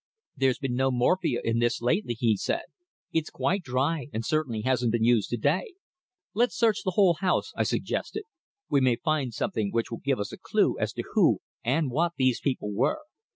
"There's 0.35 0.57
been 0.57 0.73
no 0.73 0.89
morphia 0.89 1.41
in 1.43 1.59
this 1.59 1.79
lately," 1.79 2.15
he 2.15 2.35
said. 2.35 2.63
"It's 3.13 3.29
quite 3.29 3.61
dry, 3.61 4.07
and 4.11 4.25
certainly 4.25 4.61
hasn't 4.61 4.93
been 4.93 5.03
used 5.03 5.29
to 5.29 5.37
day." 5.37 5.75
"Let's 6.33 6.57
search 6.57 6.81
the 6.83 6.93
whole 6.95 7.17
house," 7.19 7.51
I 7.55 7.61
suggested. 7.61 8.23
"We 8.67 8.81
may 8.81 8.95
find 8.95 9.31
something 9.31 9.71
which 9.71 9.91
will 9.91 10.01
give 10.03 10.19
us 10.19 10.31
a 10.33 10.39
clue 10.39 10.75
as 10.79 10.91
to 10.93 11.03
who 11.13 11.41
and 11.63 11.91
what 11.91 12.13
these 12.17 12.41
people 12.41 12.73
were. 12.73 13.01